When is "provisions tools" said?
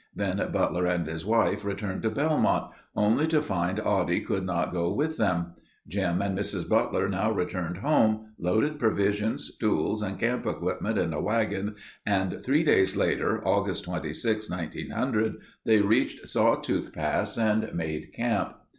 8.79-10.01